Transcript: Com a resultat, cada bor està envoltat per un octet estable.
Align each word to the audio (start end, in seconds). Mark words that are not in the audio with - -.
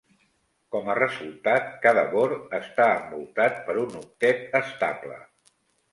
Com 0.75 0.87
a 0.93 0.95
resultat, 0.99 1.67
cada 1.83 2.05
bor 2.15 2.33
està 2.61 2.89
envoltat 2.97 3.61
per 3.69 3.77
un 3.83 3.95
octet 4.03 4.61
estable. 4.65 5.21